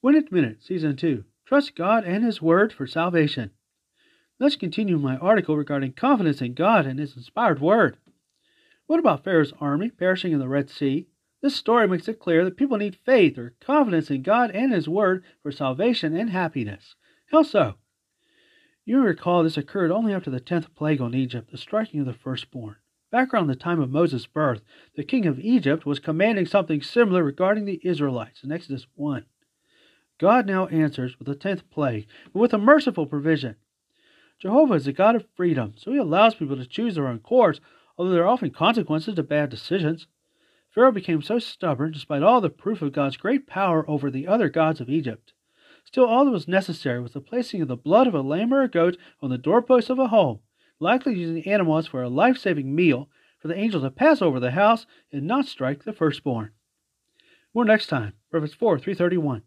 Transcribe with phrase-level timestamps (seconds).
[0.00, 1.24] Win It Minute, Season 2.
[1.44, 3.50] Trust God and His Word for salvation.
[4.38, 7.96] Let's continue my article regarding confidence in God and His inspired Word.
[8.86, 11.08] What about Pharaoh's army perishing in the Red Sea?
[11.42, 14.88] This story makes it clear that people need faith or confidence in God and His
[14.88, 16.94] Word for salvation and happiness.
[17.32, 17.74] How so?
[18.84, 22.14] You recall this occurred only after the tenth plague on Egypt, the striking of the
[22.14, 22.76] firstborn.
[23.10, 24.62] Back around the time of Moses' birth,
[24.94, 29.26] the king of Egypt was commanding something similar regarding the Israelites in Exodus 1.
[30.18, 33.56] God now answers with the tenth plague, but with a merciful provision.
[34.40, 37.60] Jehovah is a God of freedom, so he allows people to choose their own course,
[37.96, 40.06] although there are often consequences to bad decisions.
[40.70, 44.48] Pharaoh became so stubborn, despite all the proof of God's great power over the other
[44.48, 45.32] gods of Egypt.
[45.84, 48.62] Still, all that was necessary was the placing of the blood of a lamb or
[48.62, 50.40] a goat on the doorpost of a home,
[50.78, 53.08] likely using the animals for a life saving meal,
[53.40, 56.50] for the angel to pass over the house and not strike the firstborn.
[57.54, 58.12] More next time.
[58.30, 59.42] Proverbs 4 331.